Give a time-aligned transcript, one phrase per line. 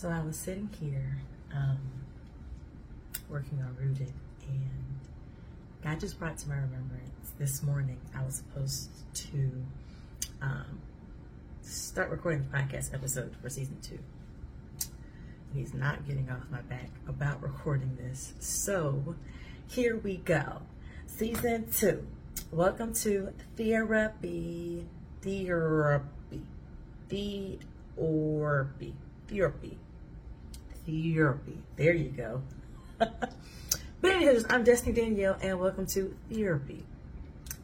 [0.00, 1.18] So I was sitting here
[1.54, 1.76] um,
[3.28, 4.10] working on Rooted,
[4.48, 4.98] and
[5.84, 9.52] God just brought to my remembrance this morning I was supposed to
[10.40, 10.80] um,
[11.60, 13.98] start recording the podcast episode for season two.
[15.52, 18.32] He's not getting off my back about recording this.
[18.38, 19.16] So
[19.68, 20.62] here we go.
[21.08, 22.06] Season two.
[22.50, 24.86] Welcome to Therapy.
[25.20, 26.42] Therapy.
[27.10, 28.94] Therapy.
[29.28, 29.78] Therapy.
[30.90, 31.58] Therapy.
[31.76, 32.42] There you go.
[32.98, 33.30] but
[34.02, 36.84] anyways, I'm Destiny Danielle and welcome to Therapy.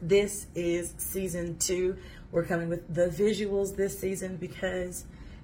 [0.01, 1.97] This is season two.
[2.31, 5.03] We're coming with the visuals this season because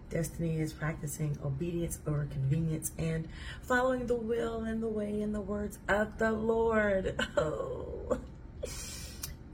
[0.09, 3.27] Destiny is practicing obedience over convenience and
[3.63, 7.19] following the will and the way and the words of the Lord.
[7.37, 8.19] Oh.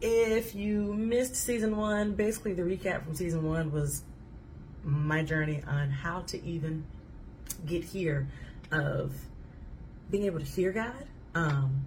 [0.02, 4.04] If you missed season one, basically the recap from season one was
[4.84, 6.86] my journey on how to even
[7.66, 8.28] get here
[8.72, 9.14] of
[10.10, 11.06] being able to hear God
[11.36, 11.86] um,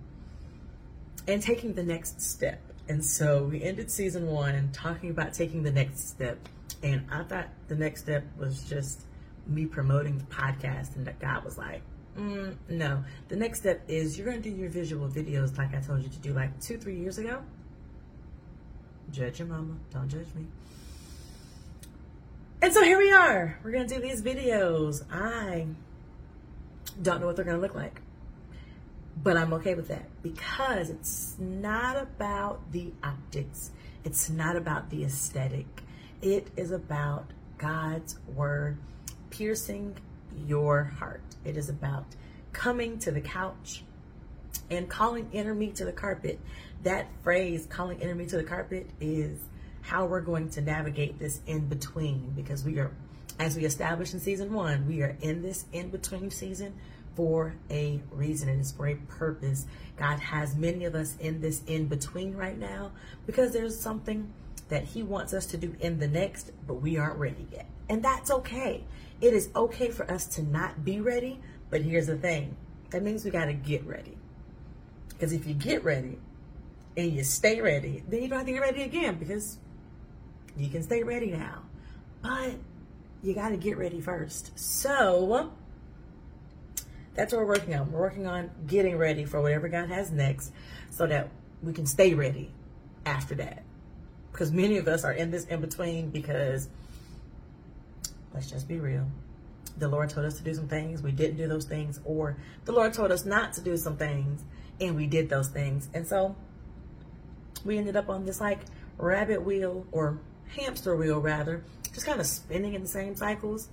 [1.27, 2.61] and taking the next step.
[2.89, 6.39] And so we ended season one talking about taking the next step.
[6.83, 9.03] And I thought the next step was just
[9.47, 11.83] me promoting the podcast, and that God was like,
[12.19, 13.05] mm, no.
[13.29, 16.09] The next step is you're going to do your visual videos like I told you
[16.09, 17.43] to do like two, three years ago.
[19.11, 19.75] Judge your mama.
[19.93, 20.47] Don't judge me.
[22.63, 23.59] And so here we are.
[23.65, 25.05] We're going to do these videos.
[25.13, 25.67] I
[27.03, 28.01] don't know what they're going to look like.
[29.21, 33.73] But I'm okay with that because it's not about the optics.
[34.05, 35.67] It's not about the aesthetic.
[36.23, 38.79] It is about God's word
[39.31, 39.97] piercing
[40.47, 41.25] your heart.
[41.45, 42.07] It is about
[42.53, 43.83] coming to the couch
[44.71, 46.39] and calling me to the carpet.
[46.85, 49.41] That phrase, calling me to the carpet, is
[49.83, 52.93] how we're going to navigate this in between because we are,
[53.39, 56.75] as we established in season one, we are in this in between season
[57.15, 59.67] for a reason and it's for a purpose.
[59.97, 62.93] God has many of us in this in between right now
[63.27, 64.33] because there's something
[64.69, 67.69] that He wants us to do in the next, but we aren't ready yet.
[67.89, 68.85] And that's okay.
[69.21, 71.41] It is okay for us to not be ready,
[71.71, 72.57] but here's the thing
[72.91, 74.17] that means we got to get ready.
[75.09, 76.19] Because if you get ready
[76.97, 79.59] and you stay ready, then you don't have to get ready again because
[80.57, 81.63] you can stay ready now.
[82.23, 82.55] But
[83.23, 84.59] you got to get ready first.
[84.59, 85.53] So,
[87.15, 87.93] that's what we're working on.
[87.93, 90.53] We're working on getting ready for whatever God has next
[90.91, 91.31] so that
[91.63, 92.51] we can stay ready
[93.05, 93.63] after that.
[94.31, 96.69] Because many of us are in this in between because,
[98.33, 99.07] let's just be real.
[99.79, 102.73] The Lord told us to do some things, we didn't do those things, or the
[102.73, 104.43] Lord told us not to do some things,
[104.81, 105.89] and we did those things.
[105.95, 106.35] And so
[107.65, 108.61] we ended up on this like
[108.99, 110.19] rabbit wheel or
[110.57, 113.69] hamster wheel, rather, just kind of spinning in the same cycles.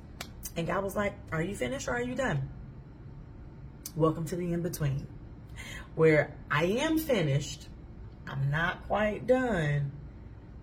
[0.55, 2.49] And God was like, Are you finished or are you done?
[3.95, 5.07] Welcome to the in between,
[5.95, 7.67] where I am finished.
[8.27, 9.91] I'm not quite done,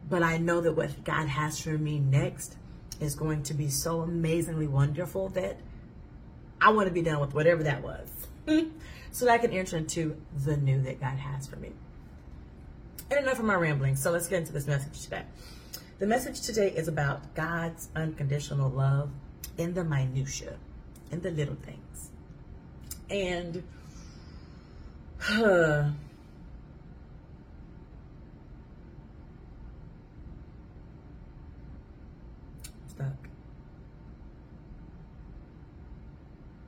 [0.09, 2.57] but I know that what God has for me next
[3.01, 5.59] is going to be so amazingly wonderful that
[6.61, 8.09] I want to be done with whatever that was
[9.11, 11.73] so that I can enter into the new that God has for me.
[13.11, 13.97] And enough of my rambling.
[13.97, 15.23] So let's get into this message today.
[15.99, 19.09] The message today is about God's unconditional love
[19.57, 20.59] in the minutia,
[21.11, 22.11] in the little things.
[23.09, 23.63] And
[25.31, 25.33] uh,
[32.89, 33.07] stuck.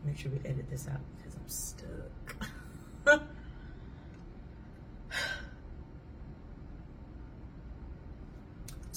[0.06, 1.48] Make sure we edit this out because I'm
[3.04, 3.28] stuck.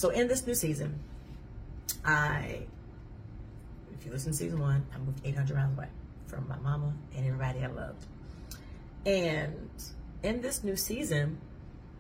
[0.01, 1.00] so in this new season,
[2.03, 2.63] I,
[3.94, 5.89] if you listen to season one, I moved 800 miles away
[6.25, 8.03] from my mama and everybody I loved.
[9.06, 9.69] And
[10.23, 11.38] in this new season,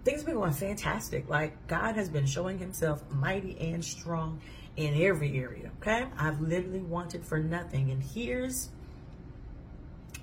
[0.03, 1.29] things have been going fantastic.
[1.29, 4.41] Like God has been showing himself mighty and strong
[4.75, 5.69] in every area.
[5.79, 6.07] Okay.
[6.17, 7.91] I've literally wanted for nothing.
[7.91, 8.69] And here's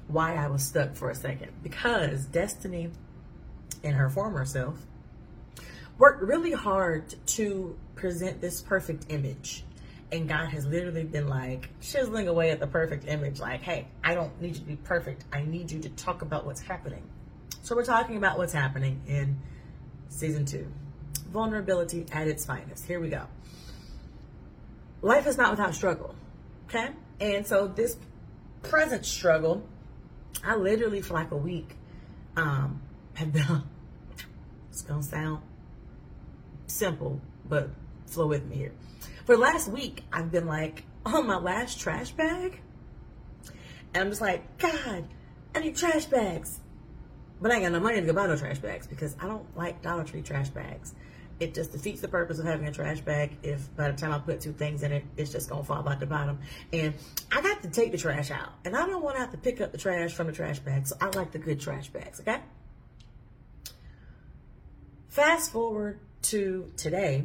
[0.09, 1.53] why I was stuck for a second.
[1.63, 2.91] Because Destiny
[3.85, 4.85] and her former self
[5.99, 9.65] worked really hard to present this perfect image
[10.11, 14.15] and God has literally been like chiseling away at the perfect image, like, hey, I
[14.15, 15.25] don't need you to be perfect.
[15.33, 17.03] I need you to talk about what's happening.
[17.63, 19.39] So we're talking about what's happening in
[20.09, 20.67] season two.
[21.31, 22.87] Vulnerability at its finest.
[22.87, 23.27] Here we go.
[25.03, 26.15] Life is not without struggle.
[26.69, 26.89] Okay?
[27.21, 27.99] And so this
[28.63, 29.63] present struggle,
[30.43, 31.75] I literally for like a week
[32.37, 32.81] um
[33.15, 33.43] have been
[34.71, 35.43] it's gonna sound
[36.69, 37.71] simple, but
[38.07, 38.73] flow with me here
[39.29, 42.63] for last week, I've been like, on my last trash bag,
[43.93, 45.05] And I'm just like, God,
[45.55, 46.61] I need trash bags.
[47.39, 49.55] But I ain't got no money to go buy no trash bags because I don't
[49.55, 50.95] like Dollar Tree trash bags.
[51.41, 54.19] It just defeats the purpose of having a trash bag if by the time I
[54.19, 56.39] put two things in it, it's just gonna fall out the bottom.
[56.73, 56.95] And
[57.31, 58.55] I got to take the trash out.
[58.65, 60.87] And I don't wanna have to pick up the trash from the trash bag.
[60.87, 62.41] So I like the good trash bags, okay?
[65.11, 67.25] Fast forward to today,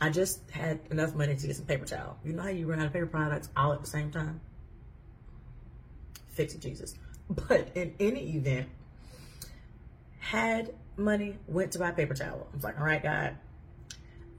[0.00, 2.18] I just had enough money to get some paper towel.
[2.24, 4.40] You know how you run out of paper products all at the same time?
[6.28, 6.94] Fix it, Jesus.
[7.30, 8.68] But in any event,
[10.18, 12.48] had money, went to buy paper towel.
[12.52, 13.36] I was like, all right, God,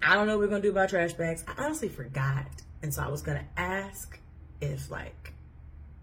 [0.01, 1.43] I don't know what we're gonna do about trash bags.
[1.47, 2.45] I honestly forgot.
[2.83, 4.19] And so I was gonna ask
[4.61, 5.33] if like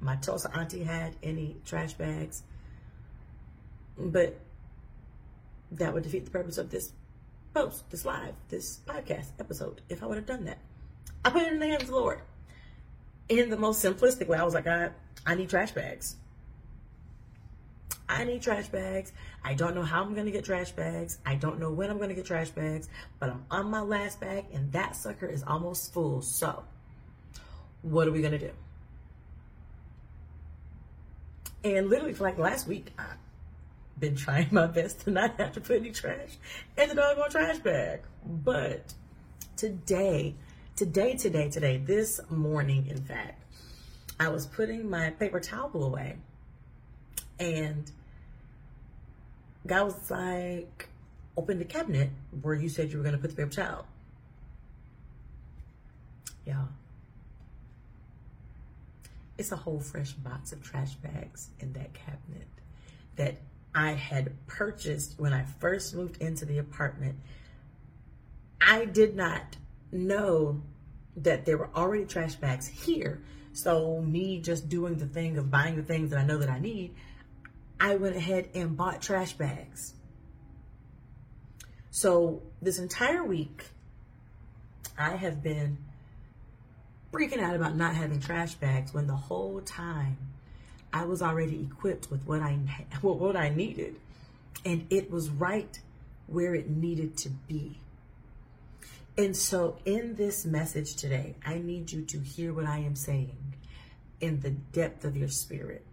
[0.00, 2.42] my Tulsa auntie had any trash bags.
[3.96, 4.40] But
[5.72, 6.92] that would defeat the purpose of this
[7.54, 10.58] post, this live, this podcast episode, if I would have done that.
[11.24, 12.20] I put it in the hands of the Lord.
[13.28, 14.92] In the most simplistic way, I was like, God,
[15.24, 16.16] I need trash bags.
[18.08, 19.12] I need trash bags.
[19.44, 21.18] I don't know how I'm going to get trash bags.
[21.24, 22.88] I don't know when I'm going to get trash bags,
[23.18, 26.20] but I'm on my last bag and that sucker is almost full.
[26.20, 26.64] So,
[27.82, 28.50] what are we going to do?
[31.64, 33.21] And literally for like last week, I've
[33.98, 36.36] been trying my best to not have to put any trash
[36.76, 38.00] in the doggone trash bag.
[38.24, 38.94] But
[39.56, 40.34] today,
[40.76, 43.42] today, today, today, this morning, in fact,
[44.18, 46.16] I was putting my paper towel away
[47.38, 47.90] and
[49.66, 50.88] God was like,
[51.36, 52.10] open the cabinet
[52.40, 53.86] where you said you were going to put the paper towel.
[56.46, 56.64] Yeah.
[59.38, 62.48] It's a whole fresh box of trash bags in that cabinet
[63.16, 63.36] that
[63.74, 67.16] I had purchased when I first moved into the apartment.
[68.60, 69.56] I did not
[69.90, 70.62] know
[71.16, 73.22] that there were already trash bags here.
[73.52, 76.58] So me just doing the thing of buying the things that I know that I
[76.58, 76.94] need,
[77.78, 79.94] I went ahead and bought trash bags.
[81.90, 83.64] So this entire week,
[84.98, 85.78] I have been
[87.12, 90.16] freaking out about not having trash bags when the whole time
[90.92, 92.52] I was already equipped with what I
[93.00, 93.96] what I needed,
[94.64, 95.78] and it was right
[96.26, 97.78] where it needed to be.
[99.16, 103.54] And so, in this message today, I need you to hear what I am saying
[104.20, 105.84] in the depth of your spirit.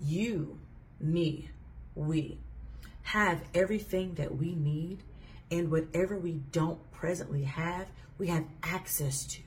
[0.00, 0.58] You
[1.00, 1.50] me,
[1.94, 2.38] we
[3.02, 5.02] have everything that we need,
[5.50, 7.86] and whatever we don't presently have,
[8.18, 9.40] we have access to.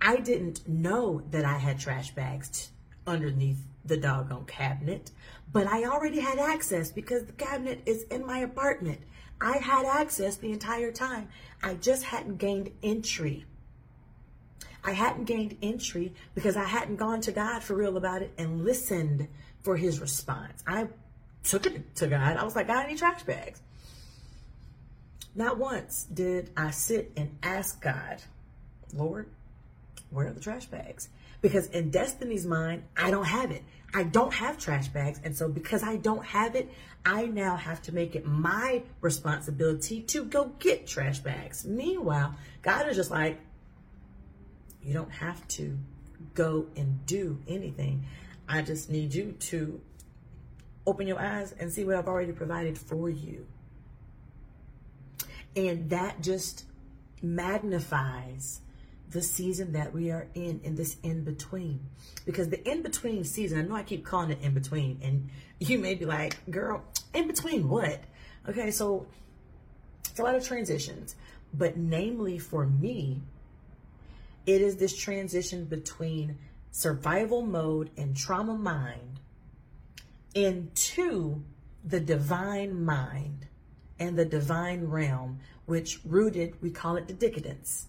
[0.00, 2.70] I didn't know that I had trash bags
[3.06, 5.10] underneath the doggone cabinet,
[5.52, 9.00] but I already had access because the cabinet is in my apartment.
[9.40, 11.28] I had access the entire time.
[11.62, 13.46] I just hadn't gained entry.
[14.84, 18.64] I hadn't gained entry because I hadn't gone to God for real about it and
[18.64, 19.28] listened
[19.62, 20.62] for his response.
[20.66, 20.88] I
[21.42, 22.36] took it to God.
[22.36, 23.60] I was like, God, need trash bags.
[25.34, 28.22] Not once did I sit and ask God,
[28.92, 29.28] Lord,
[30.10, 31.08] where are the trash bags?
[31.40, 33.62] Because in Destiny's mind, I don't have it.
[33.92, 35.20] I don't have trash bags.
[35.24, 36.70] And so because I don't have it,
[37.04, 41.64] I now have to make it my responsibility to go get trash bags.
[41.64, 43.40] Meanwhile, God is just like,
[44.82, 45.78] you don't have to
[46.34, 48.04] go and do anything.
[48.48, 49.80] I just need you to
[50.86, 53.46] open your eyes and see what I've already provided for you.
[55.56, 56.64] And that just
[57.22, 58.60] magnifies
[59.10, 61.80] the season that we are in, in this in between.
[62.24, 65.78] Because the in between season, I know I keep calling it in between, and you
[65.78, 68.00] may be like, girl, in between what?
[68.48, 69.06] Okay, so
[70.08, 71.16] it's a lot of transitions,
[71.52, 73.20] but namely for me,
[74.46, 76.38] it is this transition between
[76.70, 79.20] survival mode and trauma mind
[80.34, 81.42] into
[81.84, 83.46] the divine mind
[83.98, 87.86] and the divine realm, which rooted, we call it the decadence,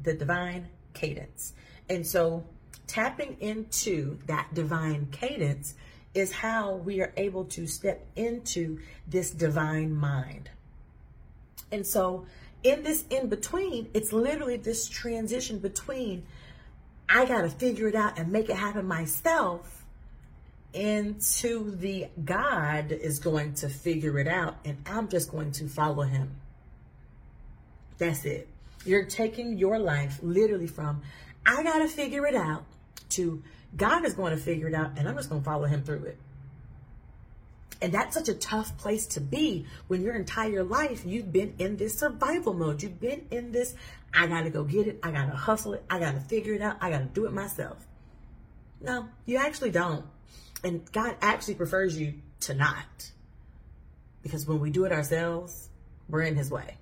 [0.00, 1.52] the divine cadence.
[1.88, 2.44] And so
[2.86, 5.74] tapping into that divine cadence
[6.14, 10.50] is how we are able to step into this divine mind.
[11.70, 12.26] And so
[12.62, 16.24] in this in between, it's literally this transition between
[17.08, 19.84] I got to figure it out and make it happen myself
[20.72, 26.02] into the God is going to figure it out and I'm just going to follow
[26.02, 26.32] him.
[27.98, 28.48] That's it.
[28.86, 31.02] You're taking your life literally from
[31.44, 32.64] I got to figure it out
[33.10, 33.42] to
[33.76, 36.04] God is going to figure it out and I'm just going to follow him through
[36.04, 36.18] it.
[37.82, 41.76] And that's such a tough place to be when your entire life you've been in
[41.76, 42.82] this survival mode.
[42.82, 43.74] You've been in this,
[44.14, 46.88] I gotta go get it, I gotta hustle it, I gotta figure it out, I
[46.88, 47.86] gotta do it myself.
[48.80, 50.06] No, you actually don't.
[50.64, 53.10] And God actually prefers you to not.
[54.22, 55.68] Because when we do it ourselves,
[56.08, 56.78] we're in his way.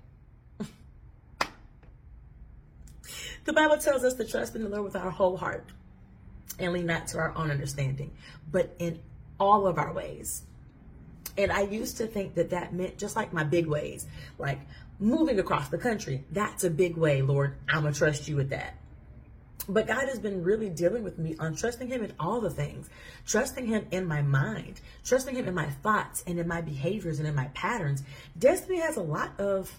[3.45, 5.65] The Bible tells us to trust in the Lord with our whole heart
[6.59, 8.11] and lean not to our own understanding,
[8.51, 8.99] but in
[9.39, 10.43] all of our ways.
[11.37, 14.07] And I used to think that that meant just like my big ways,
[14.37, 14.59] like
[14.99, 16.23] moving across the country.
[16.31, 17.57] That's a big way, Lord.
[17.67, 18.75] I'm going to trust you with that.
[19.67, 22.89] But God has been really dealing with me on trusting Him in all the things,
[23.25, 27.27] trusting Him in my mind, trusting Him in my thoughts and in my behaviors and
[27.27, 28.03] in my patterns.
[28.37, 29.71] Destiny has a lot of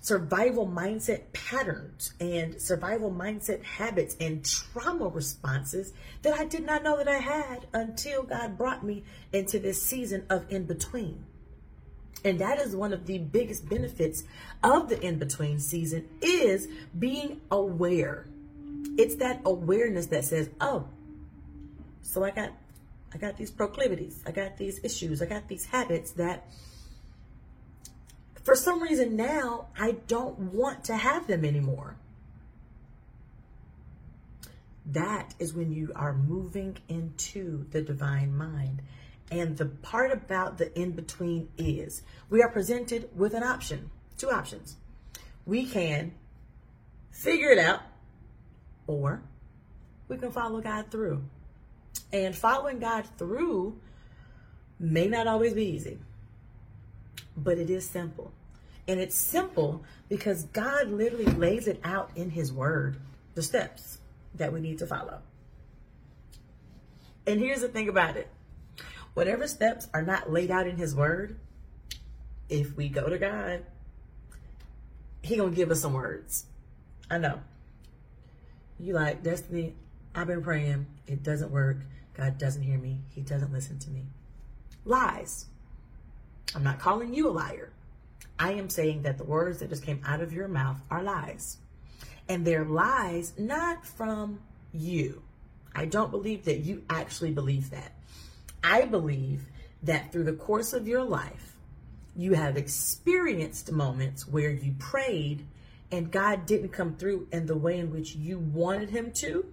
[0.00, 6.96] survival mindset patterns and survival mindset habits and trauma responses that I did not know
[6.96, 11.24] that I had until God brought me into this season of in between.
[12.24, 14.24] And that is one of the biggest benefits
[14.62, 16.66] of the in between season is
[16.98, 18.26] being aware.
[18.98, 20.88] It's that awareness that says, "Oh,
[22.02, 22.52] so I got
[23.14, 24.22] I got these proclivities.
[24.26, 25.22] I got these issues.
[25.22, 26.46] I got these habits that
[28.46, 31.96] for some reason now, I don't want to have them anymore.
[34.86, 38.82] That is when you are moving into the divine mind.
[39.32, 44.30] And the part about the in between is we are presented with an option, two
[44.30, 44.76] options.
[45.44, 46.12] We can
[47.10, 47.82] figure it out,
[48.86, 49.22] or
[50.06, 51.24] we can follow God through.
[52.12, 53.80] And following God through
[54.78, 55.98] may not always be easy
[57.36, 58.32] but it is simple.
[58.88, 62.98] And it's simple because God literally lays it out in His Word,
[63.34, 63.98] the steps
[64.34, 65.20] that we need to follow.
[67.26, 68.28] And here's the thing about it
[69.14, 71.38] whatever steps are not laid out in His Word,
[72.48, 73.64] if we go to God,
[75.22, 76.44] He gonna give us some words.
[77.10, 77.40] I know.
[78.78, 79.74] You like Destiny?
[80.14, 80.86] I've been praying.
[81.06, 81.78] It doesn't work.
[82.14, 83.00] God doesn't hear me.
[83.14, 84.04] He doesn't listen to me.
[84.84, 85.46] Lies.
[86.54, 87.72] I'm not calling you a liar.
[88.38, 91.58] I am saying that the words that just came out of your mouth are lies.
[92.28, 94.40] And they're lies not from
[94.72, 95.22] you.
[95.74, 97.92] I don't believe that you actually believe that.
[98.64, 99.42] I believe
[99.82, 101.56] that through the course of your life,
[102.16, 105.46] you have experienced moments where you prayed
[105.92, 109.46] and God didn't come through in the way in which you wanted him to,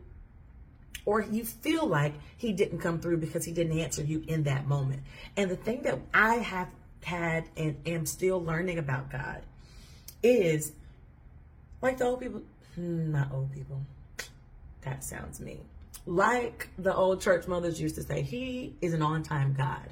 [1.06, 4.66] or you feel like he didn't come through because he didn't answer you in that
[4.66, 5.04] moment.
[5.38, 6.70] And the thing that I have
[7.04, 9.42] had and am still learning about God
[10.22, 10.72] is
[11.82, 12.42] like the old people,
[12.76, 13.82] hmm, not old people,
[14.82, 15.66] that sounds mean.
[16.06, 19.90] Like the old church mothers used to say, He is an on time God.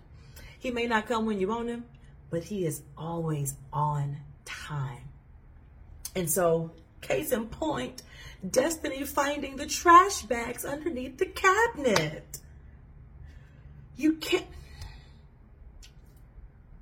[0.60, 1.86] He may not come when you want Him,
[2.30, 5.04] but He is always on time.
[6.16, 8.04] And so, case in point,
[8.50, 12.40] Destiny finding the trash bags underneath the cabinet.
[13.96, 14.48] You can't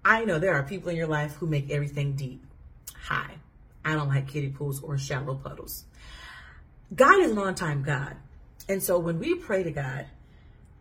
[0.03, 2.43] I know there are people in your life who make everything deep.
[3.03, 3.35] Hi.
[3.83, 5.85] I don't like kiddie pools or shallow puddles.
[6.95, 8.15] God is an on time God.
[8.67, 10.05] And so when we pray to God,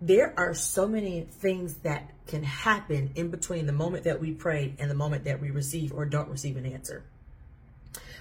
[0.00, 4.74] there are so many things that can happen in between the moment that we pray
[4.78, 7.02] and the moment that we receive or don't receive an answer.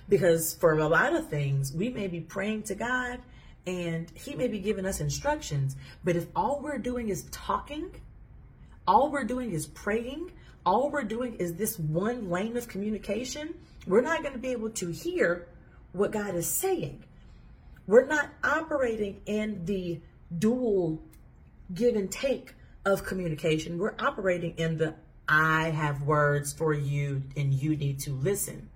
[0.10, 3.20] Because for a lot of things, we may be praying to God
[3.68, 7.92] and He may be giving us instructions, but if all we're doing is talking,
[8.88, 10.32] all we're doing is praying,
[10.68, 13.56] all we're doing is this one lane of communication,
[13.88, 15.48] we're not going to be able to hear
[15.94, 17.06] what God is saying.
[17.88, 20.02] We're not operating in the
[20.38, 21.02] dual
[21.74, 22.54] give and take
[22.86, 23.78] of communication.
[23.78, 24.96] We're operating in the
[25.26, 28.70] I have words for you and you need to listen.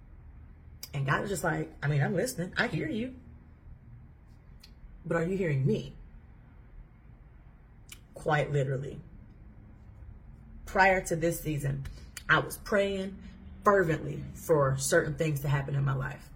[0.94, 2.54] And God is just like, I mean, I'm listening.
[2.58, 3.16] I hear you.
[5.06, 5.94] But are you hearing me?
[8.14, 9.02] Quite literally
[10.72, 11.86] prior to this season,
[12.30, 13.18] I was praying
[13.64, 16.30] fervently for certain things to happen in my life.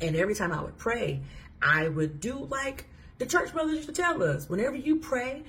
[0.00, 1.20] And every time I would pray,
[1.60, 2.86] I would do like
[3.18, 5.42] the church brothers used to tell us whenever you pray,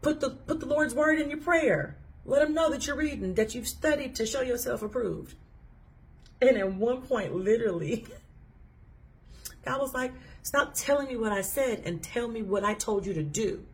[0.00, 1.96] put the put the Lord's word in your prayer.
[2.24, 5.34] Let him know that you're reading, that you've studied to show yourself approved.
[6.40, 8.06] And at one point, literally,
[9.64, 13.06] God was like, Stop telling me what I said and tell me what I told
[13.06, 13.64] you to do.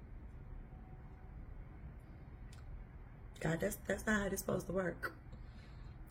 [3.40, 5.12] God, that's that's not how it's supposed to work.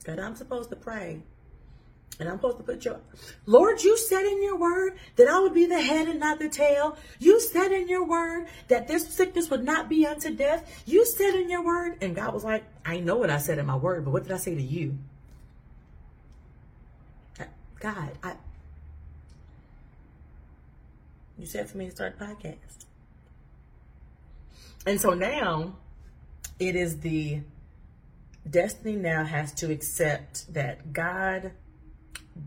[0.04, 1.22] God, I'm supposed to pray.
[2.20, 3.00] And I'm supposed to put your
[3.46, 6.50] Lord, you said in your word that I would be the head and not the
[6.50, 6.98] tail.
[7.20, 10.84] You said in your word that this sickness would not be unto death.
[10.88, 11.98] You said in your word.
[12.02, 14.32] And God was like, I know what I said in my word, but what did
[14.32, 14.98] I say to you?
[17.80, 18.34] God, I
[21.38, 22.86] you said for me to start a podcast.
[24.88, 25.76] And so now
[26.60, 27.42] it is the
[28.50, 31.52] Destiny now has to accept that God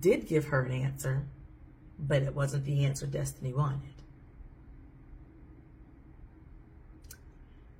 [0.00, 1.24] did give her an answer,
[1.98, 3.92] but it wasn't the answer Destiny wanted.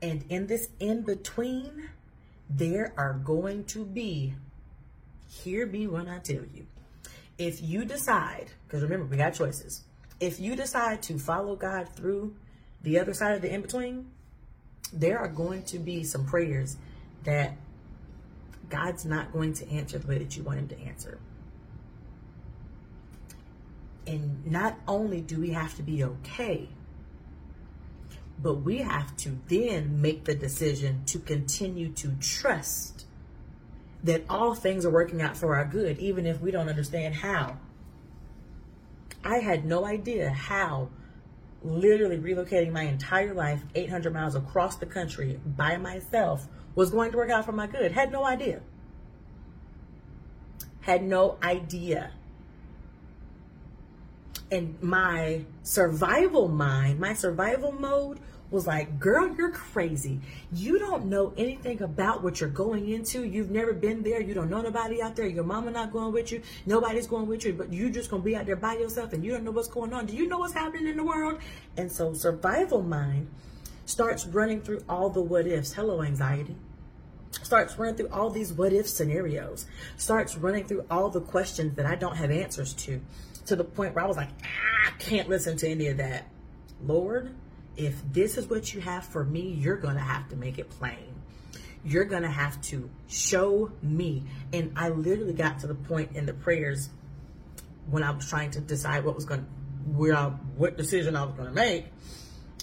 [0.03, 1.91] And in this in between,
[2.49, 4.35] there are going to be,
[5.29, 6.67] hear me when I tell you,
[7.39, 9.85] if you decide, because remember, we got choices.
[10.19, 12.35] If you decide to follow God through
[12.83, 14.11] the other side of the in between,
[14.93, 16.77] there are going to be some prayers
[17.25, 17.57] that
[18.69, 21.19] God's not going to answer the way that you want Him to answer.
[24.07, 26.69] And not only do we have to be okay,
[28.43, 33.05] but we have to then make the decision to continue to trust
[34.03, 37.59] that all things are working out for our good, even if we don't understand how.
[39.23, 40.89] I had no idea how
[41.63, 47.17] literally relocating my entire life 800 miles across the country by myself was going to
[47.17, 47.93] work out for my good.
[47.93, 48.61] Had no idea.
[50.81, 52.13] Had no idea.
[54.51, 58.19] And my survival mind, my survival mode
[58.51, 60.21] was like, girl, you're crazy.
[60.53, 63.25] You don't know anything about what you're going into.
[63.25, 64.21] You've never been there.
[64.21, 65.27] You don't know nobody out there.
[65.27, 66.43] Your mama not going with you.
[66.67, 69.25] Nobody's going with you, but you just going to be out there by yourself and
[69.25, 70.07] you don't know what's going on.
[70.07, 71.41] Do you know what's happening in the world?
[71.77, 73.29] And so survival mind
[73.85, 75.73] starts running through all the what ifs.
[75.73, 76.57] Hello, anxiety.
[77.43, 79.67] Starts running through all these what if scenarios.
[79.97, 83.01] Starts running through all the questions that I don't have answers to,
[83.47, 86.27] to the point where I was like, ah, I can't listen to any of that.
[86.83, 87.35] Lord,
[87.81, 90.69] if this is what you have for me, you're going to have to make it
[90.69, 91.15] plain.
[91.83, 94.25] You're going to have to show me.
[94.53, 96.91] And I literally got to the point in the prayers
[97.89, 99.47] when I was trying to decide what was going
[99.97, 100.27] where I,
[100.59, 101.87] what decision I was going to make.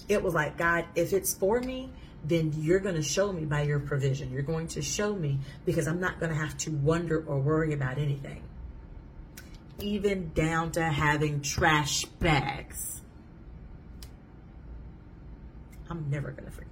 [0.08, 1.90] It was like, God, if it's for me,
[2.24, 4.30] then you're going to show me by your provision.
[4.30, 7.74] You're going to show me because I'm not going to have to wonder or worry
[7.74, 8.44] about anything.
[9.80, 12.98] Even down to having trash bags
[15.90, 16.68] I'm never gonna forget.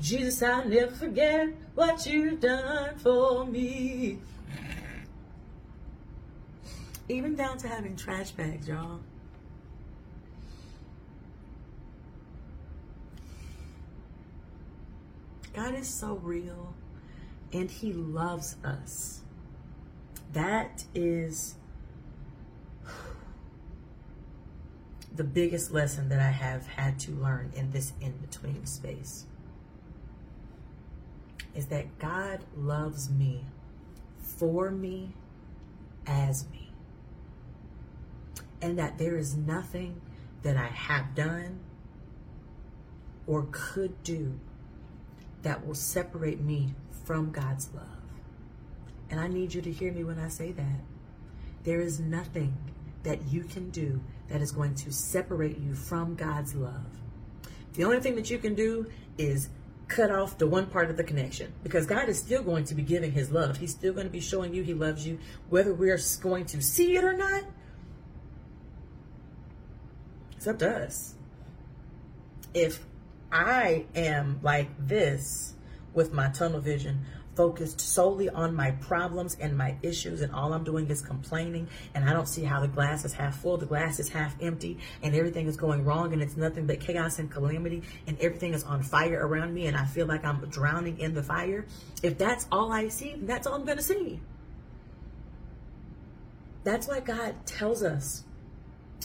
[0.00, 4.18] Jesus, I'll never forget what you've done for me.
[7.08, 9.00] Even down to having trash bags, y'all.
[15.54, 16.74] God is so real
[17.52, 19.20] and He loves us.
[20.32, 21.54] That is
[25.14, 29.26] the biggest lesson that I have had to learn in this in between space
[31.54, 33.44] is that God loves me
[34.18, 35.14] for me
[36.06, 36.72] as me.
[38.60, 40.00] And that there is nothing
[40.42, 41.60] that I have done
[43.26, 44.38] or could do
[45.42, 46.74] that will separate me
[47.04, 47.84] from God's love.
[49.10, 50.80] And I need you to hear me when I say that.
[51.62, 52.56] There is nothing
[53.04, 56.86] that you can do that is going to separate you from God's love.
[57.74, 58.86] The only thing that you can do
[59.18, 59.48] is
[59.88, 62.82] cut off the one part of the connection because God is still going to be
[62.82, 63.58] giving his love.
[63.58, 65.18] He's still going to be showing you he loves you,
[65.50, 67.44] whether we're going to see it or not.
[70.36, 71.14] It's up to us.
[72.52, 72.84] If
[73.32, 75.54] I am like this
[75.92, 77.04] with my tunnel vision,
[77.36, 82.08] focused solely on my problems and my issues, and all I'm doing is complaining, and
[82.08, 85.14] I don't see how the glass is half full, the glass is half empty, and
[85.14, 88.82] everything is going wrong, and it's nothing but chaos and calamity, and everything is on
[88.82, 91.66] fire around me, and I feel like I'm drowning in the fire.
[92.02, 94.20] If that's all I see, that's all I'm going to see.
[96.62, 98.24] That's why God tells us,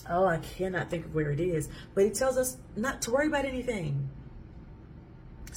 [0.10, 3.28] oh, I cannot think of where it is, but He tells us not to worry
[3.28, 4.10] about anything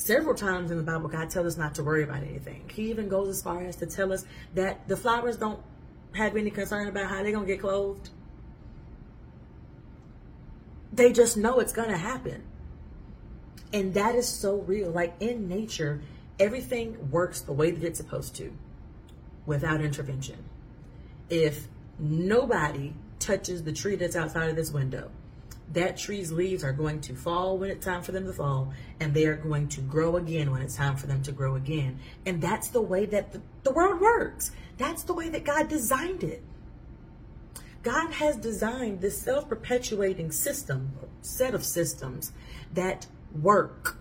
[0.04, 2.68] Several times in the Bible, God tells us not to worry about anything.
[2.74, 5.62] He even goes as far as to tell us that the flowers don't
[6.16, 8.10] have any concern about how they're going to get clothed.
[10.92, 12.42] They just know it's going to happen.
[13.72, 14.90] And that is so real.
[14.90, 16.02] Like in nature,
[16.40, 18.52] everything works the way that it's supposed to
[19.46, 20.42] without intervention.
[21.30, 21.68] If
[22.00, 25.12] nobody touches the tree that's outside of this window,
[25.72, 29.14] that tree's leaves are going to fall when it's time for them to fall, and
[29.14, 31.98] they are going to grow again when it's time for them to grow again.
[32.26, 34.52] And that's the way that the, the world works.
[34.76, 36.42] That's the way that God designed it.
[37.82, 42.32] God has designed this self perpetuating system, set of systems
[42.74, 43.06] that
[43.40, 43.96] work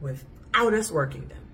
[0.00, 1.48] without us working them.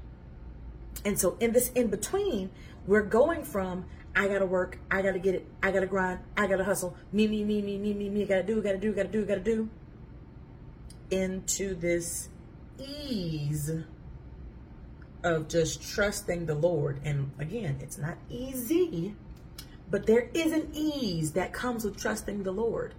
[1.05, 2.51] And so, in this in between,
[2.87, 6.65] we're going from I gotta work, I gotta get it, I gotta grind, I gotta
[6.65, 9.41] hustle, me, me, me, me, me, me, me, gotta do, gotta do, gotta do, gotta
[9.41, 9.69] do.
[11.11, 12.29] into this
[12.79, 13.71] ease
[15.25, 17.01] of just trusting the Lord.
[17.05, 19.15] And again, it's not easy,
[19.91, 22.95] but there is an ease that comes with trusting the Lord.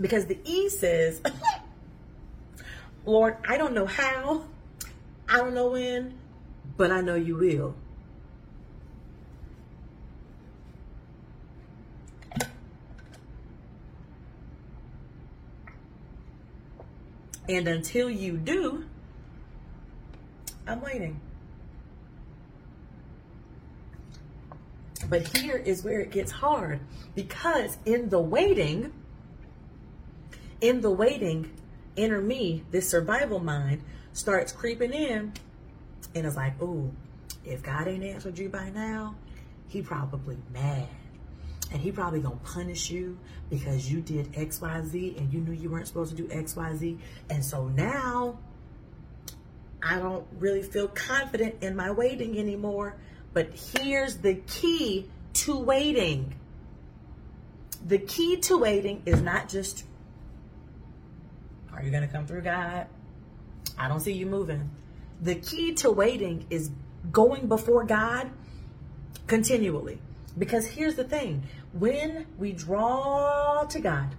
[0.00, 1.22] Because the ease says,
[3.06, 4.44] Lord, I don't know how,
[5.28, 6.18] I don't know when,
[6.76, 7.74] but I know you will.
[17.48, 18.84] And until you do,
[20.66, 21.20] I'm waiting.
[25.08, 26.80] But here is where it gets hard
[27.14, 28.92] because in the waiting,
[30.60, 31.52] in the waiting,
[31.94, 33.82] inner me, this survival mind
[34.12, 35.32] starts creeping in
[36.14, 36.90] and it's like, oh,
[37.44, 39.14] if God ain't answered you by now,
[39.68, 40.88] he probably mad.
[41.72, 43.18] And he probably gonna punish you
[43.50, 46.98] because you did XYZ and you knew you weren't supposed to do XYZ.
[47.30, 48.38] And so now
[49.82, 52.96] I don't really feel confident in my waiting anymore.
[53.32, 56.34] But here's the key to waiting.
[57.86, 59.84] The key to waiting is not just,
[61.72, 62.86] are you to come through, God?
[63.78, 64.70] I don't see you moving.
[65.20, 66.70] The key to waiting is
[67.12, 68.30] going before God
[69.26, 70.00] continually.
[70.38, 74.14] Because here's the thing when we draw to God,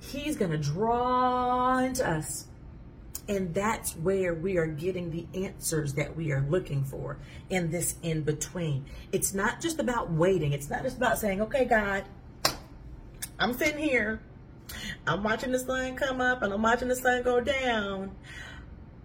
[0.00, 2.46] He's going to draw into us.
[3.28, 7.18] And that's where we are getting the answers that we are looking for
[7.50, 8.84] in this in between.
[9.10, 10.52] It's not just about waiting.
[10.52, 12.04] It's not just about saying, okay, God,
[13.40, 14.20] I'm sitting here.
[15.08, 18.12] I'm watching the sun come up and I'm watching the sun go down,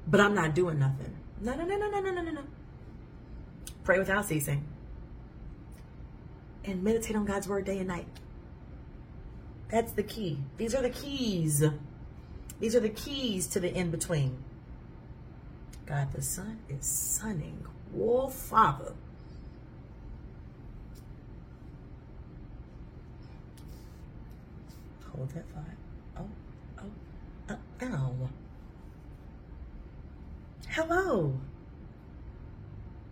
[0.06, 1.16] but I'm not doing nothing.
[1.42, 2.44] No, no, no, no, no, no, no, no.
[3.84, 4.64] Pray without ceasing
[6.64, 8.08] and meditate on God's word day and night.
[9.70, 10.38] That's the key.
[10.58, 11.64] These are the keys.
[12.60, 14.38] These are the keys to the in between.
[15.86, 17.66] God the Son is sunning.
[17.92, 18.94] Whoa, Father.
[25.16, 25.64] Hold that thought.
[26.18, 26.84] Oh,
[27.50, 28.30] oh, uh, ow.
[30.70, 31.40] Hello.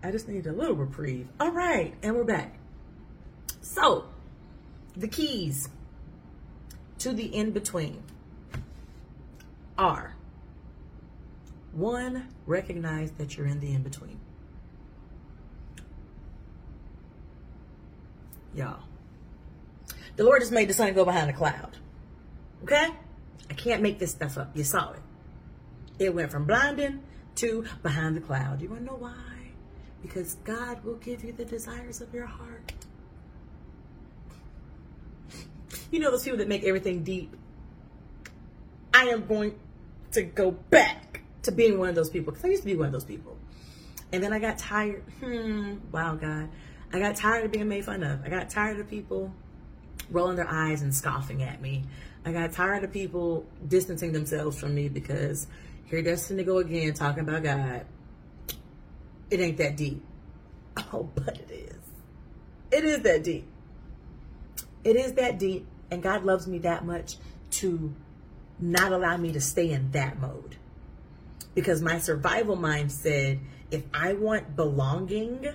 [0.01, 1.27] I just need a little reprieve.
[1.39, 2.58] All right, and we're back.
[3.71, 4.05] So,
[4.97, 5.69] the keys
[6.97, 8.01] to the in between
[9.77, 10.15] are
[11.71, 14.19] one, recognize that you're in the in between.
[18.55, 18.81] Y'all,
[20.15, 21.77] the Lord has made the sun go behind a cloud.
[22.63, 22.87] Okay?
[23.51, 24.49] I can't make this stuff up.
[24.57, 25.01] You saw it.
[25.99, 27.03] It went from blinding
[27.35, 28.63] to behind the cloud.
[28.63, 29.51] You want to know why?
[30.01, 32.73] Because God will give you the desires of your heart.
[35.91, 37.35] You know those people that make everything deep?
[38.93, 39.57] I am going
[40.11, 42.87] to go back to being one of those people because I used to be one
[42.87, 43.37] of those people.
[44.11, 45.03] And then I got tired.
[45.19, 46.49] Hmm, wow, God.
[46.91, 48.23] I got tired of being made fun of.
[48.25, 49.33] I got tired of people
[50.09, 51.83] rolling their eyes and scoffing at me.
[52.25, 55.47] I got tired of people distancing themselves from me because
[55.85, 57.85] here Destiny go again talking about God.
[59.29, 60.03] It ain't that deep.
[60.91, 61.75] Oh, but it is.
[62.71, 63.45] It is that deep.
[64.83, 65.67] It is that deep.
[65.91, 67.17] And God loves me that much
[67.51, 67.93] to
[68.59, 70.57] not allow me to stay in that mode.
[71.55, 73.39] Because my survival mind said,
[73.71, 75.47] if I want belonging,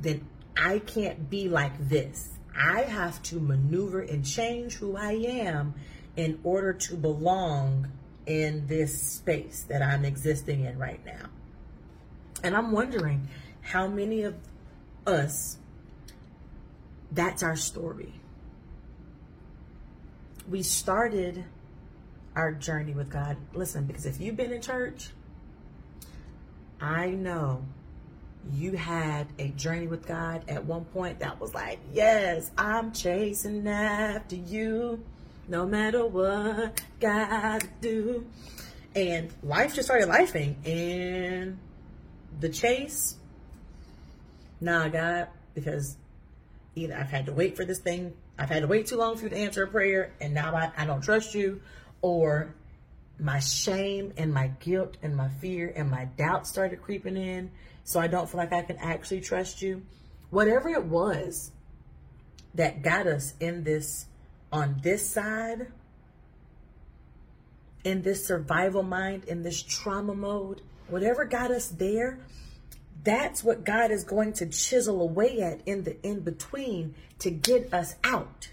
[0.00, 2.30] then I can't be like this.
[2.56, 5.74] I have to maneuver and change who I am
[6.16, 7.90] in order to belong
[8.26, 11.30] in this space that I'm existing in right now.
[12.44, 13.28] And I'm wondering
[13.62, 14.34] how many of
[15.06, 15.56] us,
[17.10, 18.12] that's our story
[20.48, 21.44] we started
[22.34, 23.36] our journey with God.
[23.54, 25.10] Listen, because if you've been in church,
[26.80, 27.64] I know
[28.52, 33.66] you had a journey with God at one point that was like, yes, I'm chasing
[33.68, 35.04] after you
[35.48, 38.26] no matter what God do.
[38.94, 41.58] And life just started lifing and
[42.40, 43.16] the chase,
[44.60, 45.96] nah, God, because
[46.74, 49.24] either I've had to wait for this thing I've had to wait too long for
[49.24, 51.60] you to answer a prayer, and now I, I don't trust you,
[52.00, 52.54] or
[53.18, 57.50] my shame and my guilt and my fear and my doubt started creeping in,
[57.84, 59.82] so I don't feel like I can actually trust you.
[60.30, 61.52] Whatever it was
[62.54, 64.06] that got us in this,
[64.50, 65.68] on this side,
[67.84, 72.18] in this survival mind, in this trauma mode, whatever got us there,
[73.04, 77.72] that's what God is going to chisel away at in the in between to get
[77.74, 78.50] us out.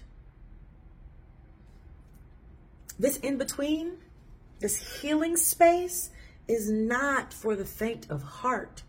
[2.98, 3.98] This in between
[4.60, 6.10] This healing space
[6.46, 8.82] is not for the faint of heart.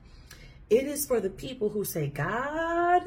[0.69, 3.03] It is for the people who say, God,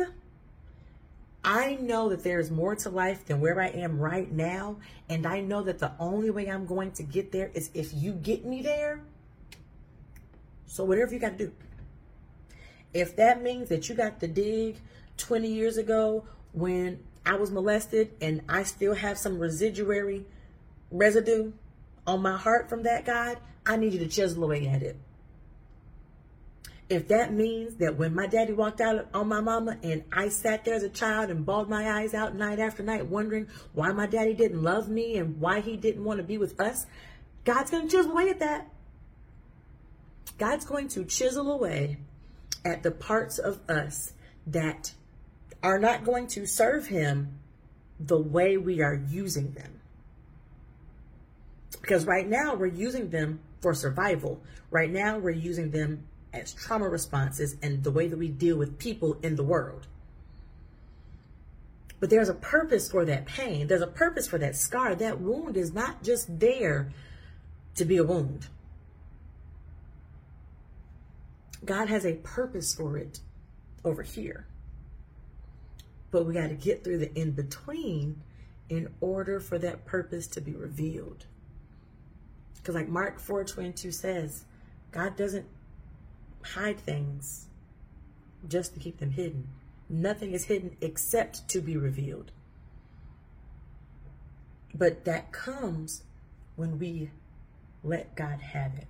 [1.44, 4.76] I know that there is more to life than where I am right now.
[5.10, 8.12] And I know that the only way I'm going to get there is if you
[8.12, 9.02] get me there.
[10.66, 11.52] So, whatever you got to do.
[12.94, 14.76] If that means that you got to dig
[15.18, 20.24] 20 years ago when I was molested and I still have some residuary
[20.92, 21.52] residue
[22.06, 24.96] on my heart from that, God, I need you to chisel away at it.
[26.88, 30.64] If that means that when my daddy walked out on my mama and I sat
[30.64, 34.06] there as a child and bawled my eyes out night after night, wondering why my
[34.06, 36.86] daddy didn't love me and why he didn't want to be with us,
[37.44, 38.68] God's going to chisel away at that.
[40.36, 41.96] God's going to chisel away
[42.64, 44.12] at the parts of us
[44.46, 44.94] that
[45.62, 47.38] are not going to serve him
[48.00, 49.80] the way we are using them.
[51.80, 54.40] Because right now we're using them for survival.
[54.70, 58.78] Right now we're using them as trauma responses and the way that we deal with
[58.78, 59.86] people in the world.
[62.00, 63.66] But there's a purpose for that pain.
[63.66, 64.94] There's a purpose for that scar.
[64.94, 66.92] That wound is not just there
[67.76, 68.48] to be a wound.
[71.64, 73.20] God has a purpose for it
[73.84, 74.46] over here.
[76.10, 78.22] But we got to get through the in between
[78.68, 81.26] in order for that purpose to be revealed.
[82.56, 84.44] Because, like Mark 4 22 says,
[84.90, 85.46] God doesn't
[86.42, 87.46] hide things
[88.48, 89.48] just to keep them hidden.
[89.88, 92.30] Nothing is hidden except to be revealed.
[94.74, 96.02] But that comes
[96.56, 97.10] when we
[97.82, 98.86] let God have it.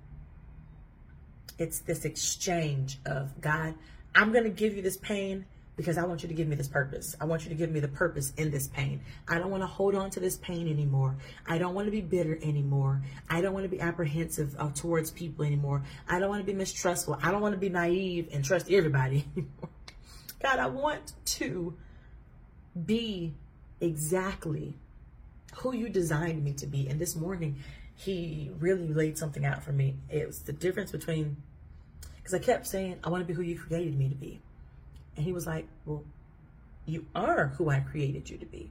[1.58, 3.74] It's this exchange of God,
[4.14, 6.68] I'm going to give you this pain because I want you to give me this
[6.68, 7.16] purpose.
[7.20, 9.00] I want you to give me the purpose in this pain.
[9.26, 11.16] I don't want to hold on to this pain anymore.
[11.46, 13.02] I don't want to be bitter anymore.
[13.28, 15.82] I don't want to be apprehensive towards people anymore.
[16.08, 17.18] I don't want to be mistrustful.
[17.22, 19.70] I don't want to be naive and trust everybody anymore.
[20.40, 21.74] God, I want to
[22.86, 23.34] be
[23.80, 24.74] exactly
[25.56, 26.88] who you designed me to be.
[26.88, 27.56] And this morning,
[27.96, 29.96] he really laid something out for me.
[30.09, 31.37] It was the difference between,
[32.16, 34.40] because I kept saying, I want to be who you created me to be.
[35.16, 36.04] And he was like, Well,
[36.87, 38.70] you are who I created you to be.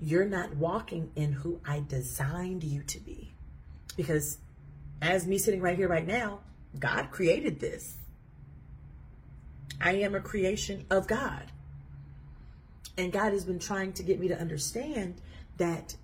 [0.00, 3.32] You're not walking in who I designed you to be.
[3.96, 4.38] Because
[5.02, 6.40] as me sitting right here, right now,
[6.78, 7.96] God created this.
[9.80, 11.50] I am a creation of God.
[12.96, 15.20] And God has been trying to get me to understand
[15.56, 15.96] that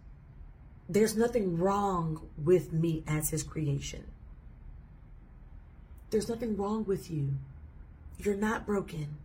[0.89, 4.05] there's nothing wrong with me as his creation.
[6.11, 7.35] There's nothing wrong with you.
[8.19, 9.17] You're not broken.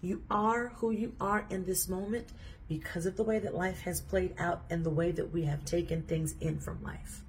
[0.00, 2.28] You are who you are in this moment
[2.68, 5.64] because of the way that life has played out and the way that we have
[5.64, 7.22] taken things in from life.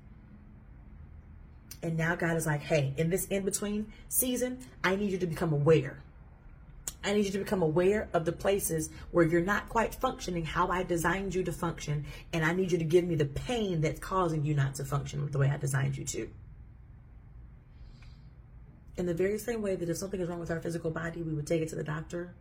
[1.84, 5.28] And now God is like, hey, in this in between season, I need you to
[5.28, 6.02] become aware.
[7.08, 10.68] I need you to become aware of the places where you're not quite functioning how
[10.68, 12.06] I designed you to function.
[12.34, 15.26] And I need you to give me the pain that's causing you not to function
[15.32, 16.30] the way I designed you to
[18.98, 21.34] in the very same way that if something is wrong with our physical body, we
[21.34, 22.34] would take it to the doctor.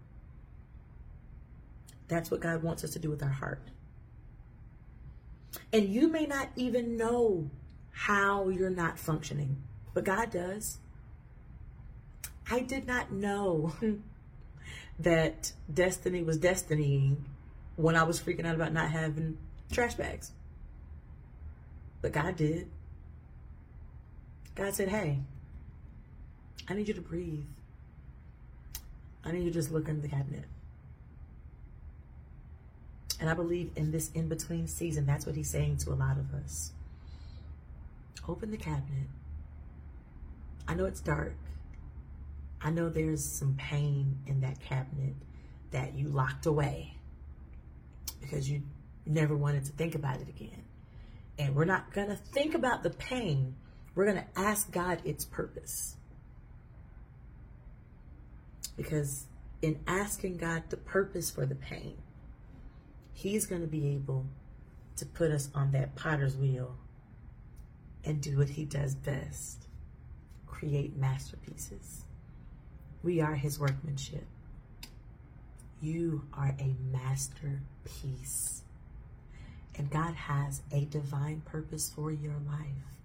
[2.08, 3.60] That's what God wants us to do with our heart.
[5.72, 7.50] And you may not even know
[7.90, 10.78] how you're not functioning, but God does.
[12.50, 13.72] I did not know
[15.00, 17.16] that destiny was destiny
[17.76, 19.36] when I was freaking out about not having
[19.70, 20.32] trash bags.
[22.00, 22.68] But God did.
[24.54, 25.18] God said, hey,
[26.68, 27.44] I need you to breathe.
[29.24, 30.44] I need you to just look in the cabinet.
[33.20, 36.18] And I believe in this in between season, that's what he's saying to a lot
[36.18, 36.72] of us.
[38.28, 39.08] Open the cabinet.
[40.68, 41.34] I know it's dark.
[42.60, 45.14] I know there's some pain in that cabinet
[45.70, 46.96] that you locked away
[48.20, 48.62] because you
[49.04, 50.64] never wanted to think about it again.
[51.38, 53.54] And we're not going to think about the pain.
[53.94, 55.96] We're going to ask God its purpose.
[58.76, 59.26] Because
[59.62, 61.96] in asking God the purpose for the pain,
[63.12, 64.26] He's going to be able
[64.96, 66.76] to put us on that potter's wheel
[68.04, 69.66] and do what He does best
[70.46, 72.05] create masterpieces.
[73.06, 74.26] We are His workmanship.
[75.80, 78.62] You are a masterpiece.
[79.76, 82.98] And God has a divine purpose for your life.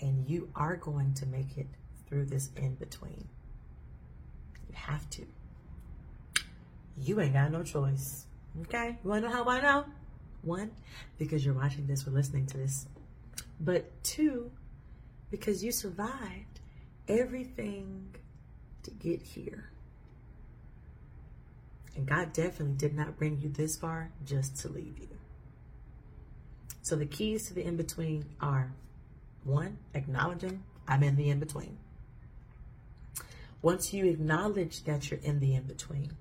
[0.00, 1.68] And you are going to make it
[2.08, 3.28] through this in between
[4.68, 5.22] You have to.
[6.98, 8.26] You ain't got no choice.
[8.62, 8.98] Okay?
[9.04, 9.84] You wanna know how I know?
[10.42, 10.72] One,
[11.18, 12.88] because you're watching this or listening to this.
[13.60, 14.50] But two,
[15.30, 16.58] because you survived
[17.06, 18.16] everything
[18.84, 19.70] to get here.
[21.96, 25.08] And God definitely did not bring you this far just to leave you.
[26.82, 28.72] So the keys to the in between are
[29.44, 31.78] one, acknowledging I'm in the in between.
[33.62, 36.12] Once you acknowledge that you're in the in between,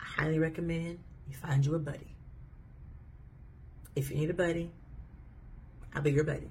[0.00, 2.14] I highly recommend you find you a buddy.
[3.94, 4.70] If you need a buddy,
[5.94, 6.48] I'll be your buddy.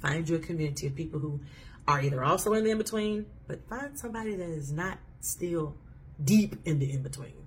[0.00, 1.40] Find you a community of people who
[1.88, 5.76] are either also in the in between, but find somebody that is not still
[6.22, 7.46] deep in the in between.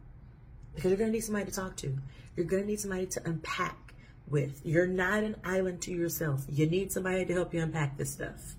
[0.73, 1.97] Because you're going to need somebody to talk to.
[2.35, 3.93] You're going to need somebody to unpack
[4.27, 4.61] with.
[4.63, 6.45] You're not an island to yourself.
[6.49, 8.55] You need somebody to help you unpack this stuff.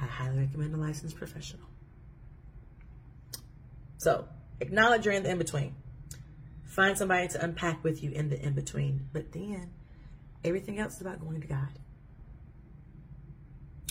[0.00, 1.66] I highly recommend a licensed professional.
[3.96, 4.28] So,
[4.60, 5.74] acknowledge you're in the in between.
[6.66, 9.08] Find somebody to unpack with you in the in between.
[9.12, 9.70] But then,
[10.44, 11.68] everything else is about going to God,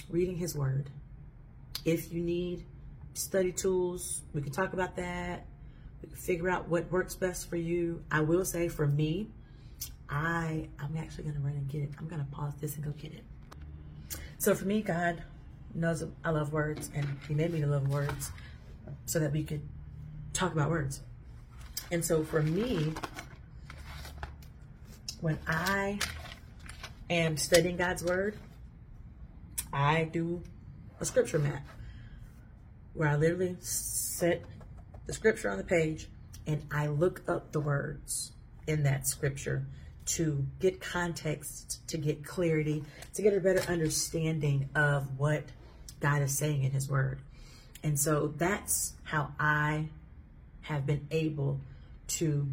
[0.10, 0.90] reading His Word.
[1.86, 2.66] If you need
[3.14, 5.46] study tools, we can talk about that.
[6.02, 8.04] We can figure out what works best for you.
[8.12, 9.28] I will say, for me,
[10.10, 11.92] I I'm actually gonna run and get it.
[12.00, 13.24] I'm gonna pause this and go get it.
[14.38, 15.24] So for me, God
[15.74, 18.32] knows I love words, and He made me to love words
[19.06, 19.62] so that we could
[20.34, 21.02] talk about words.
[21.92, 22.94] And so for me,
[25.22, 26.00] when I
[27.10, 28.38] am studying God's word,
[29.78, 30.42] I do
[31.00, 31.64] a scripture map
[32.94, 34.42] where I literally set
[35.06, 36.08] the scripture on the page
[36.48, 38.32] and I look up the words
[38.66, 39.68] in that scripture
[40.08, 45.44] to get context, to get clarity, to get a better understanding of what
[46.00, 47.20] God is saying in His Word.
[47.84, 49.90] And so that's how I
[50.62, 51.60] have been able
[52.08, 52.48] to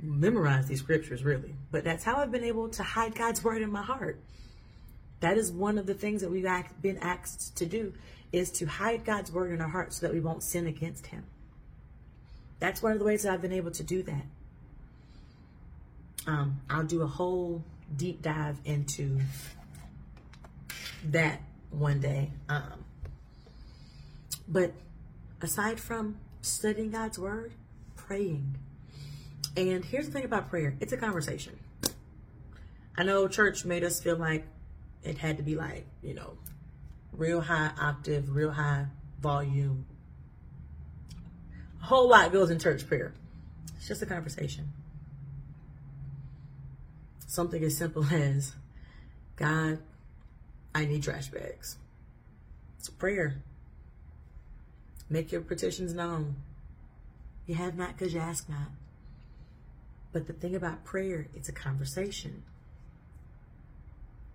[0.00, 1.54] memorize these scriptures, really.
[1.72, 4.20] But that's how I've been able to hide God's Word in my heart.
[5.20, 6.46] That is one of the things that we've
[6.82, 7.94] been asked to do
[8.32, 11.24] is to hide God's Word in our heart so that we won't sin against Him.
[12.58, 14.24] That's one of the ways that I've been able to do that.
[16.26, 17.62] Um, I'll do a whole
[17.96, 19.20] deep dive into
[21.10, 22.30] that one day.
[22.48, 22.84] Um,
[24.48, 24.72] but
[25.40, 27.52] aside from studying God's word,
[27.96, 28.56] praying.
[29.56, 31.58] And here's the thing about prayer it's a conversation.
[32.96, 34.46] I know church made us feel like
[35.04, 36.36] it had to be like, you know,
[37.12, 38.86] real high octave, real high
[39.20, 39.86] volume.
[41.82, 43.14] A whole lot goes in church prayer.
[43.76, 44.72] It's just a conversation.
[47.26, 48.54] Something as simple as,
[49.36, 49.78] God,
[50.74, 51.78] I need trash bags.
[52.78, 53.42] It's a prayer.
[55.10, 56.36] Make your petitions known.
[57.46, 58.70] You have not because you ask not.
[60.12, 62.44] But the thing about prayer, it's a conversation,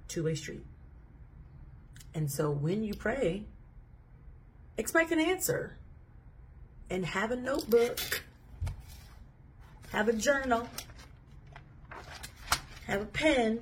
[0.10, 0.66] two way street.
[2.14, 3.46] And so when you pray,
[4.78, 5.78] expect an answer
[6.90, 8.24] and have a notebook,
[9.92, 10.68] have a journal,
[12.88, 13.62] have a pen,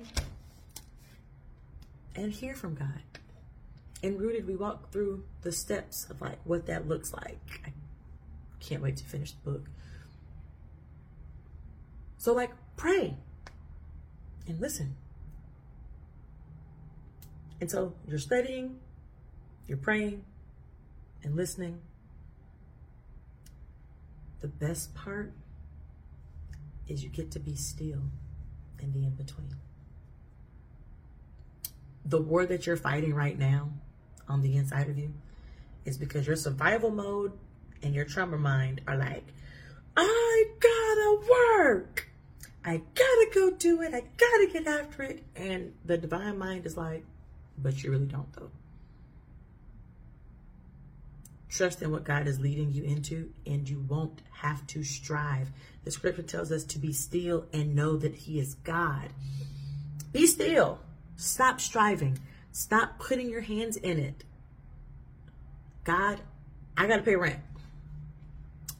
[2.16, 3.02] and hear from God.
[4.02, 7.60] And rooted, we walk through the steps of like what that looks like.
[7.64, 7.72] I
[8.60, 9.68] can't wait to finish the book.
[12.18, 13.16] So, like, pray
[14.46, 14.96] and listen.
[17.60, 18.78] And so you're studying,
[19.66, 20.24] you're praying,
[21.22, 21.80] and listening.
[24.40, 25.32] The best part
[26.86, 28.02] is you get to be still
[28.80, 29.58] in the in between
[32.08, 33.70] the war that you're fighting right now
[34.28, 35.12] on the inside of you
[35.84, 37.32] is because your survival mode
[37.82, 39.24] and your trauma mind are like,
[39.96, 42.08] I gotta work.
[42.64, 43.94] I gotta go do it.
[43.94, 45.22] I gotta get after it.
[45.36, 47.04] And the divine mind is like,
[47.62, 48.50] but you really don't though.
[51.48, 55.48] Trust in what God is leading you into, and you won't have to strive.
[55.84, 59.08] The scripture tells us to be still and know that He is God.
[60.12, 60.78] Be still
[61.18, 62.16] Stop striving.
[62.52, 64.22] Stop putting your hands in it.
[65.82, 66.20] God,
[66.76, 67.40] I got to pay rent.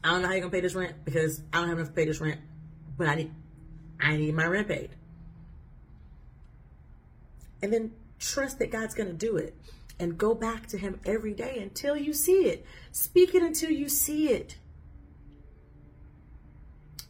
[0.04, 1.88] I don't know how you're going to pay this rent because I don't have enough
[1.88, 2.40] to pay this rent,
[2.96, 3.32] but I need,
[4.00, 4.90] I need my rent paid.
[7.60, 9.54] And then trust that God's going to do it
[9.98, 12.64] and go back to Him every day until you see it.
[12.92, 14.56] Speak it until you see it.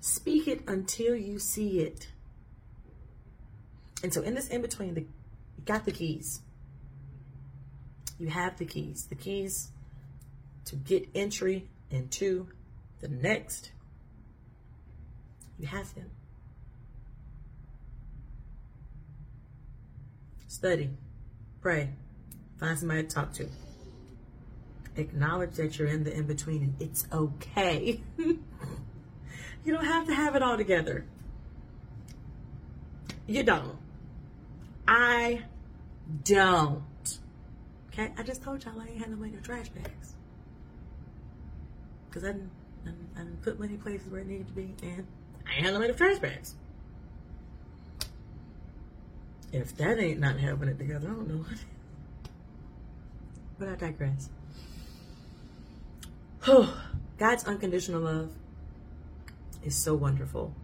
[0.00, 2.08] Speak it until you see it.
[4.02, 6.40] And so, in this in between, the you got the keys.
[8.18, 9.06] You have the keys.
[9.06, 9.70] The keys
[10.66, 12.48] to get entry into
[13.00, 13.72] the next
[15.58, 16.02] You have to.
[20.48, 20.88] Study,
[21.60, 21.90] pray,
[22.58, 23.46] find somebody to talk to.
[24.96, 28.00] Acknowledge that you're in the in between and it's okay.
[28.16, 28.38] you
[29.66, 31.04] don't have to have it all together.
[33.26, 33.76] You don't.
[34.88, 35.42] I
[36.24, 36.82] don't.
[37.92, 40.14] Okay, I just told y'all I ain't had no money trash bags.
[42.08, 42.50] Because I didn't,
[42.86, 45.06] I, didn't, put money places where it needed to be, and
[45.46, 46.54] I ain't had no money trash bags.
[49.52, 51.58] If that ain't not having it together, I don't know what.
[53.58, 54.28] But I digress.
[57.18, 58.30] God's unconditional love
[59.64, 60.54] is so wonderful.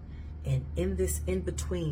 [0.44, 1.82] And in this in between,